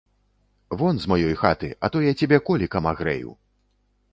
[0.79, 3.31] Вон з маёй хаты, а то я цябе колікам агрэю.